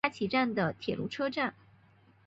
[0.03, 1.53] 大崎站的铁路车站。